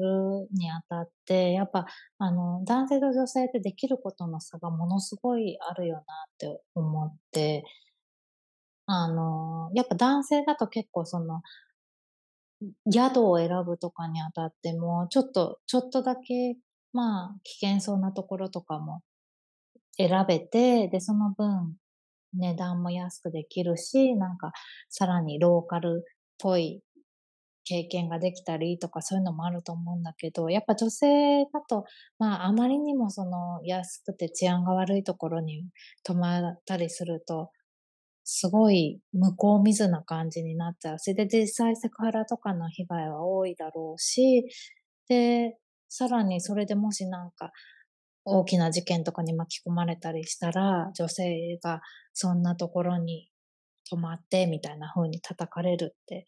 [0.52, 1.86] にあたって、やっぱ
[2.18, 6.04] あの男性と女性ってできることの差がものすごいあるよなっ
[6.38, 7.64] て思って、
[8.86, 11.42] あの、やっぱ男性だと結構その、
[12.92, 16.56] 宿を選ぶとかにあたっても、ちょっと、ちょっとだけ、
[16.92, 19.02] まあ、危険そうなところとかも
[19.96, 21.76] 選べて、で、その分、
[22.34, 24.52] 値段も安くできるし、なんか、
[24.88, 26.06] さらにローカルっ
[26.38, 26.82] ぽい
[27.64, 31.84] 経験ができたりとかそういうのもあると思うんだけど、やっぱ女性だと、
[32.18, 35.64] まああまりにもその安くて治安が悪いところに
[36.04, 37.50] 泊まったりすると、
[38.24, 44.44] すごい向こう見ずな感じになっちゃうし、で実際セクハラとかの被害は多いだろうし、
[45.08, 45.56] で、
[45.88, 47.50] さらにそれでもしなんか
[48.24, 51.80] 大きな事件とかに巻き込まれたりしたら、女性が
[52.14, 53.28] そんなところに
[53.88, 56.26] 泊まってみたいな風に叩かれるって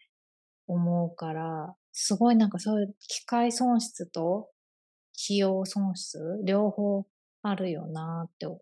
[0.72, 4.48] 思うから、すごいなんかそういう機械損失と
[5.24, 7.06] 費用損失、両方
[7.42, 8.60] あるよなって思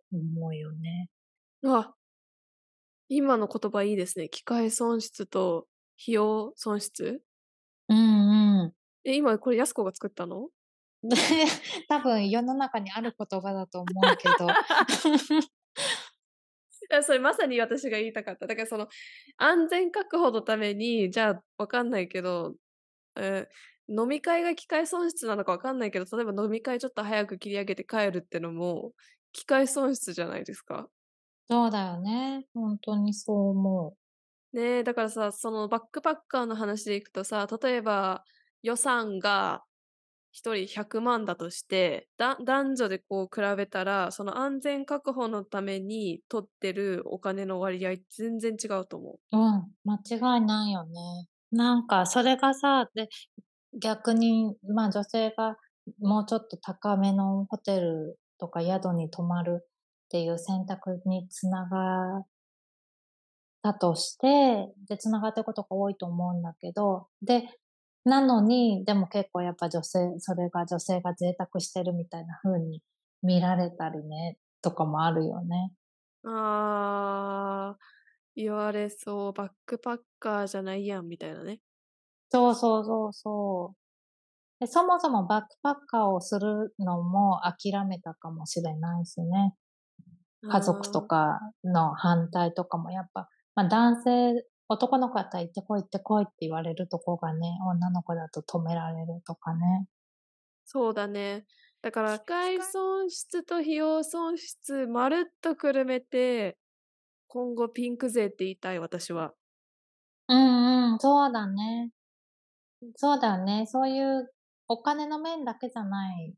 [0.49, 1.11] うよね。
[1.67, 1.95] あ、
[3.09, 4.29] 今の言葉いいですね。
[4.29, 5.67] 機械損失と
[6.01, 7.21] 費用損失？
[7.89, 8.75] うんうん。
[9.05, 10.49] え、今これ安子が作ったの？
[11.89, 14.49] 多分世の中にある言葉だと思うけど。
[16.91, 18.47] や、それまさに私が言いたかった。
[18.47, 18.89] だからその、
[19.37, 22.57] 安全確保のために、じゃあ、わかんないけど、
[23.17, 28.93] えー、飲み会が機械損失なのかわかんないけど、例えば飲み会ちょっと早く切り上げて帰るってのも、
[29.33, 30.89] 機械損失じゃないですか。
[31.49, 32.47] そうだよね。
[32.55, 33.97] 本当にそう思
[34.53, 34.57] う。
[34.57, 38.25] ねえ、だからさ、そのバックパッカーの話でいくとさ、例えば
[38.63, 39.63] 予算が
[40.33, 49.21] 1人100万だとして、男女でこう比べたら、その安全確保のために取ってるお金の割合全然違うと思う。
[49.33, 49.97] うん、間
[50.37, 51.27] 違いないよね。
[51.53, 53.09] なんか、それがさ、で、
[53.81, 55.57] 逆に、まあ女性が
[55.99, 59.67] もうちょっと高めのホテルとか宿に泊まるっ
[60.11, 62.27] ていう選択につながっ
[63.63, 67.60] たとして、で、つながってることが多いと思うんだけど、で、
[68.05, 72.83] なのに、でも結構やっぱ女性、それが女性が贅沢してるみたいな風に
[73.23, 75.73] 見られたりね、とかもあるよね。
[76.25, 77.83] あー、
[78.37, 81.61] 言われそう、バックパッカーじゃないやん、みたいなね。
[82.31, 83.81] そうそうそうそう。
[84.61, 89.55] でそもそもバックパッカーをするのも諦めたかもしれないしね。
[90.43, 99.89] 家族とかの反対とかもやっぱ、まあ男性男の子だったら行ってこい行ってこいって言われるとこがね、女の子だと止められるとかね。
[100.65, 101.45] そうだね。
[101.83, 106.57] だから、機械損失と費用損失、まるっとくるめて、
[107.27, 109.33] 今後ピンク税って言いたい、私は。
[110.29, 111.91] うんうん、そうだね。
[112.95, 113.67] そうだよね。
[113.67, 114.31] そういう
[114.69, 116.33] お金の面だけじゃない、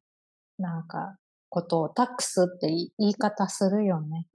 [0.59, 1.18] なんか、
[1.51, 4.27] ことをタックスって言い方するよね。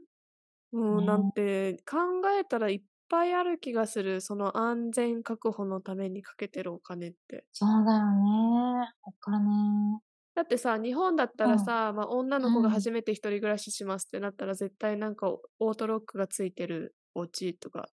[0.72, 1.98] うん、ね、なんて考
[2.40, 4.22] えたらいっぱいある気がする。
[4.22, 7.46] その安全確保のためにかけてるお金って。
[7.54, 8.92] そうだよね。
[9.04, 10.00] お金。
[10.36, 17.90] だってさ、日本だったらさ、うん、まあ、女の子が初めて一人暮らししますってなったら、絶対なんかオートロックがついてるお家とか、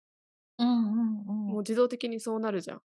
[0.58, 1.48] うんうんうん。
[1.48, 2.82] もう自動的にそうなるじゃん。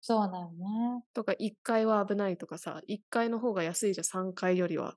[0.00, 1.02] そうだよね。
[1.14, 4.96] とか、1階は危ないとかさ、1階の方が安いじゃん、3階よりは。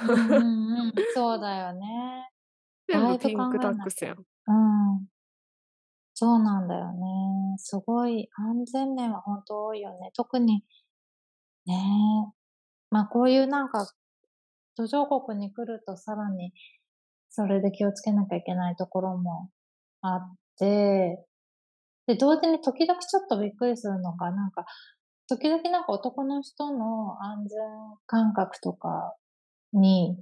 [0.00, 2.30] うんうんうん、そうだよね。
[2.88, 4.16] 全部ピンクタックスやん。
[4.16, 4.81] うん。
[6.16, 7.56] そうなんだよね。
[7.58, 10.10] すごい安全面は本当多いよね。
[10.14, 10.62] 特に、
[11.66, 11.74] ね。
[12.90, 13.86] まあこういうなんか、
[14.76, 16.52] 途上国に来るとさらに、
[17.30, 19.50] それで気をつけなきゃいけないところも
[20.02, 21.24] あって、
[22.06, 24.66] で、同時に時々ちょっとびっくりするのが、なんか、
[25.28, 27.58] 時々なんか男の人の安全
[28.06, 29.14] 感覚とか
[29.74, 30.18] に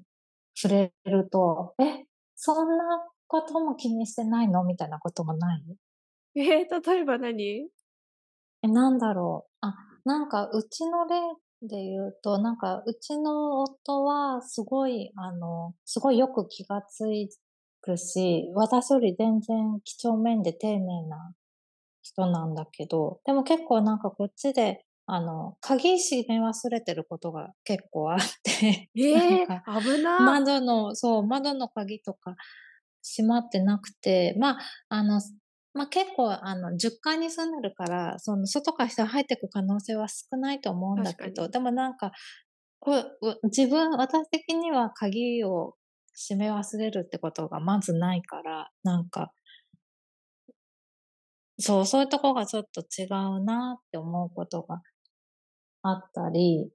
[0.57, 2.05] 触れると、え、
[2.37, 2.85] そんな
[3.31, 4.64] ことも気にしてないの？
[4.64, 5.62] みたいなこともない？
[6.35, 7.69] えー、例えば何？
[8.62, 9.53] え、なんだろう。
[9.61, 11.16] あ、なんか、うちの例
[11.62, 17.05] で言うと、なんか、うちの夫は、すごい、あの、すごいよく気がつ
[17.81, 21.33] くし、私より全然几帳面で丁寧な
[22.03, 32.37] 人なんだけど、でも結構なんかこっちで、あの、鍵閉め忘れてることが結構あってええー、危な窓の、そう、窓の鍵とか
[33.03, 35.20] 閉まってなくて、まあ、あの、
[35.72, 42.12] まあ、結構、あの、10階に住んでるから、その、外から人が入ってく可能性は少ないと思うんだけど、でもなんか、
[42.80, 43.05] これ、
[43.44, 45.76] 自分、私的には鍵を
[46.14, 49.32] 閉め忘れるってことがまずないから、なんか、
[51.59, 53.05] そう、そういうとこがちょっと違
[53.38, 54.82] うなって思うことが
[55.82, 56.70] あったり、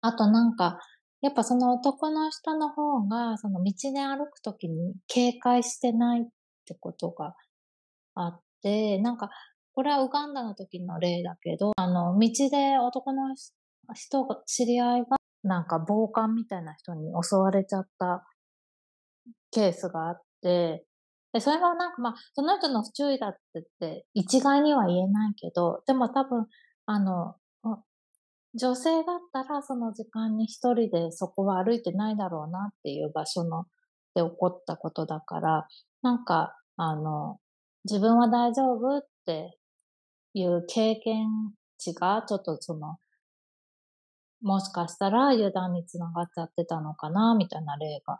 [0.00, 0.78] あとなんか、
[1.22, 6.24] やっぱその男の人の方が、その道で歩くときに警戒してないっ
[6.66, 7.34] てことが
[8.14, 9.30] あって、なんか、
[9.74, 13.34] これはウガンダの時の例だけど、あの、道で男の
[13.94, 18.26] 人が、知り合いが、なんか暴漢みたいな人に襲われちゃった
[19.50, 20.84] ケースがあって、
[21.32, 26.46] で、それがなんかまあ、その人の不注意だってって、一概には言えないけど、でも多分、
[26.86, 27.36] あの、
[28.54, 33.64] 女性だったらその時間に一人でそこは歩いてないだろうなっていう場所の
[34.14, 35.68] で起こったことだから、
[36.02, 37.38] なんか、あの、
[37.84, 39.56] 自分は大丈夫って
[40.34, 41.28] いう経験
[41.78, 42.98] 値がちょっとその、
[44.42, 48.18] もしかしたら油断につながっちゃってたのかな、みたいな例が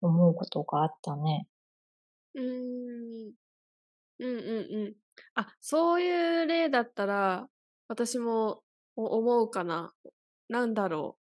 [0.00, 1.48] 思うことがあったね。
[2.34, 3.34] うーん。
[4.20, 4.96] うんうんうん。
[5.36, 7.48] あ、そういう例だったら、
[7.88, 8.62] 私も
[9.04, 9.94] 思うかな。
[10.48, 11.22] なんだろう。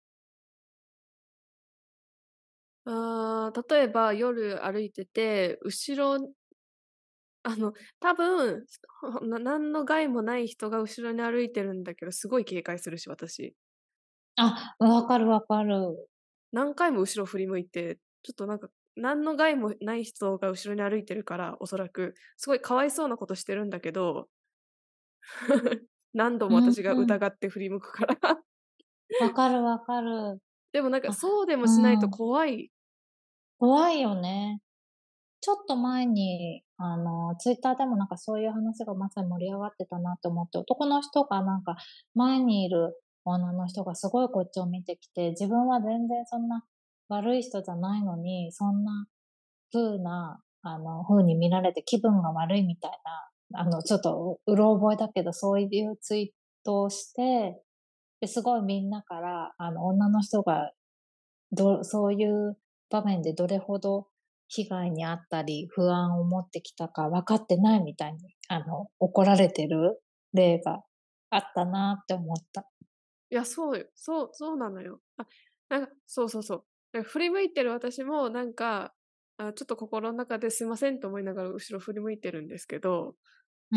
[2.87, 6.33] あ例えば夜歩いてて、後ろ、
[7.43, 8.65] あの、多分、
[9.43, 13.55] 何の害もない人が後ろに歩いてるんだけど、すごい警戒するし、私。
[14.37, 16.07] あ、わかるわかる。
[16.51, 24.29] 何回も後ろ振り向いて、ちょっとなんか、何の害もない人が後ろに歩いてるから、おそらく、すごいかわいそうなことしてるんだけど、
[26.15, 28.17] 何度も私が疑って振り向くから。
[29.21, 30.39] わかるわかる。
[30.71, 32.71] でもなんかそうでもしないと怖い。
[33.59, 34.61] 怖いよね。
[35.41, 41.75] ちょっと前に、あの、ツイッターでもなんかそういう話がまさに盛り上がってたなって思って、男の人がなんか
[42.15, 46.63] 前にいる女の人がすごいこっちを見てきて、自分は全然そんな
[47.09, 49.07] 悪い人じゃないのに、そんな
[49.71, 57.61] 風な、あの、風に見られて気分が悪いみたいなあの、ちょっと、うろ覚えだけど、そういうツイートをして、
[58.21, 60.71] ですごいみんなから、あの、女の人が、
[61.51, 62.57] ど、そういう
[62.89, 64.07] 場面でどれほど
[64.47, 70.01] 被害にあったり、不安を持ってきたか分かってないみたいに、あの、怒られてる
[70.33, 70.83] 例が
[71.29, 72.65] あったなって思った。
[73.31, 73.85] いや、そうよ。
[73.95, 75.01] そう、そうなのよ。
[75.17, 75.27] あ、
[75.69, 77.03] なんか、そうそうそう。
[77.03, 78.93] 振り向いてる私も、なんか、
[79.37, 83.15] あちょっと心の中ですいませんと思いながら後ろ振り向いてるんですけど、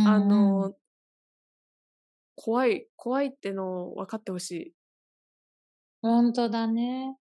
[0.03, 0.77] あの、
[2.37, 4.75] 怖い、怖いってのを分かってほしい。
[6.03, 7.17] 本当だね。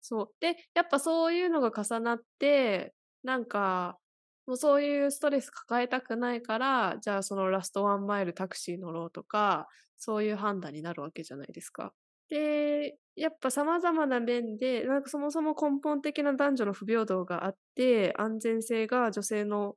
[0.00, 0.34] そう。
[0.40, 3.98] で、やっぱそういうのが重なって、なんか、
[4.46, 11.94] もうそういうストレス抱えたくないから、じゃあそのラストワンマイルタクシー乗ろうとか、そういう判断になるわけじゃないですか。
[12.28, 19.76] で、やっぱ様々な面で、なんかそもそも根本的な男女の不平等があって、安全性が女性の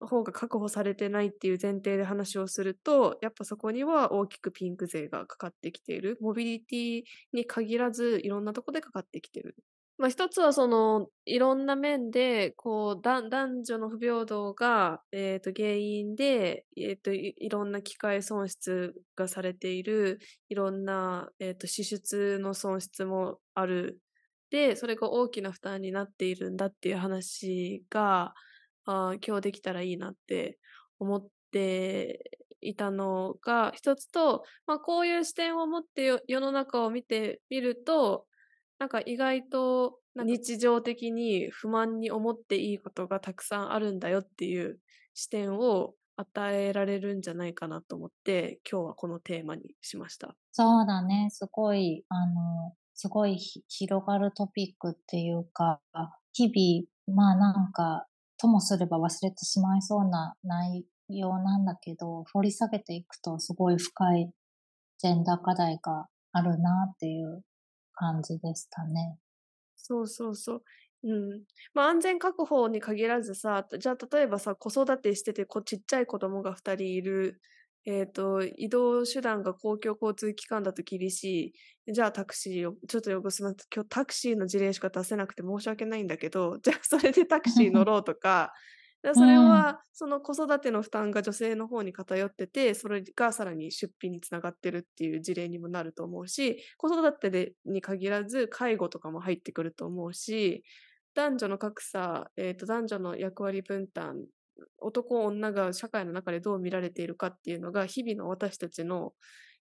[0.00, 6.18] 方が確保されてないっていう前提で話をすると、やっぱそこには大きくピンク税がかかってきている。
[6.20, 9.56] モビリティに限らず、いろんなとこでかかってきてる。
[9.98, 23.98] まあ、一つはその、いろんな面で、こう、男女の不平等が、えっ、ー、と、原因で、えっ、ー、とい、いろんな機械損失がされている、いろんな、えっ、ー、と、支出の損失もある。
[24.50, 28.34] で、それが大きな負担になっているんだっていう話が、
[28.88, 30.58] あ今日できたらいいなって
[30.98, 38.26] 思っていたのが一つと、まあ、こういう視点を持って世の中を見てみると、
[38.78, 44.78] なんか意外と日常的に不満に思っていいことがたくさんあるんだよっていう
[45.14, 50.34] 視点を与えられるんじゃないかなと思って今日はこのテーマにしました。
[50.50, 51.28] そうだね。
[51.30, 55.80] すごい、あの、すごい広がるトピックっていうか、
[56.32, 58.07] 日々、まあなんか
[58.38, 64.32] ともすれば忘れてしまいそうな内容なんだけど、掘り下げていくとすごい深い
[64.98, 67.42] ジェンダー課題があるなっていう
[67.94, 69.18] 感じでしたね。
[69.76, 70.62] そうそうそう。
[71.04, 71.44] うん。
[71.72, 77.40] まあ安全確保に限らずさ、じゃあ例えばさ、子育てしててこちっちゃい子供が2人いる
[77.88, 81.54] えっ、ー、と、移動手段が公共交通機関だと厳し
[81.86, 81.92] い。
[81.94, 83.66] じゃあタクシーを、ちょっとよくすみません。
[83.74, 88.52] 今日タクシーの事例しか出せなくて申し訳ないんだけど、 じゃあそれでタクシー乗ろうとか、
[89.14, 100.62] それは、その子育ての負担が女性の方に偏ってて、それがさらに出費につながってるっていう事例にもなると思うし、子育てでに限らず介護とかも入ってくると思うし、
[101.14, 104.26] 男女の格差、えーと男女の役割分担
[104.80, 109.12] 男女が社会の中でどう見られているかっていうのが日々の私たちの、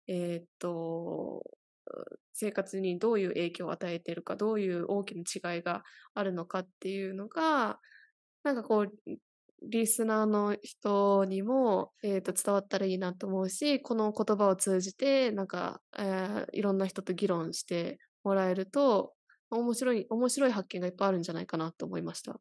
[0.08, 1.44] えー、っと
[2.34, 5.84] 生活にどういう影響を与えているかどういう大きな違いが
[6.14, 7.80] あるのかっていうのが
[8.44, 8.92] なんかこう
[9.64, 19.14] リスナーの人にも、えーと伝わったらいいなと思うし、この言葉を通じて、なんか、えーいろんな人と議論してもらえると、
[19.52, 22.40] 面白い、面白い発見がいっぱいあるんじゃないかなと思いました。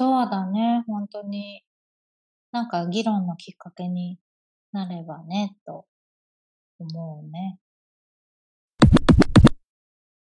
[0.00, 1.64] そうだね、本当に。
[2.52, 4.20] なんか議論のきっかけに
[4.70, 5.86] なればね、と
[6.78, 7.58] 思うね。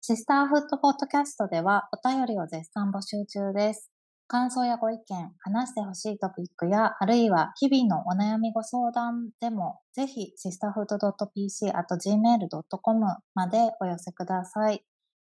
[0.01, 3.91] シスターフットポッドキャストではお便りを絶賛募集中です。
[4.26, 13.05] 感想やご意見、話してほしいトピックや、あるいは日々のお悩みご相談でも、ぜひ sisterhood.pc gmail.com
[13.36, 14.84] までお寄せください。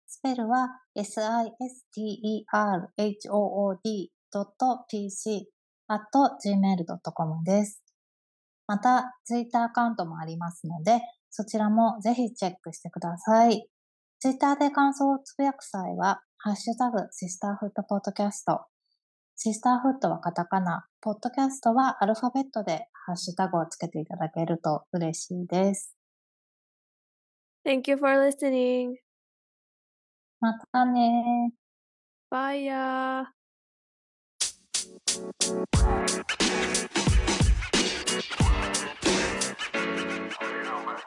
[0.07, 1.53] スペルは sisterhood
[6.43, 7.83] gmail.com です。
[8.67, 13.67] また、ツイッターアカウントもありますので、そちらもぜひチェックしてください。
[14.19, 18.65] ツイッターで感想をつぶやく際は、ハッシュタグ、シスターフットポッドキャスト。
[19.35, 25.95] シスターフットはカタカナ、ポッドキャストはアルファベットでハッシュタグをつけていただけると嬉しいです。
[27.65, 28.95] Thank you for listening.
[30.39, 31.51] またね
[32.31, 33.44] Bye やー。
[35.15, 35.31] You know,
[40.85, 40.99] man.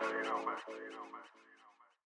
[0.70, 1.07] You.